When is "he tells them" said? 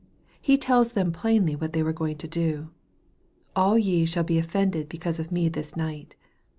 0.41-1.11